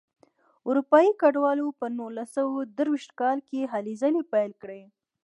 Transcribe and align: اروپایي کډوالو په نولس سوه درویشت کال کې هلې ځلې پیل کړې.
اروپایي 0.67 1.11
کډوالو 1.21 1.67
په 1.79 1.85
نولس 1.97 2.29
سوه 2.37 2.59
درویشت 2.77 3.11
کال 3.21 3.37
کې 3.49 3.69
هلې 3.71 3.93
ځلې 4.01 4.21
پیل 4.33 4.51
کړې. 4.61 4.81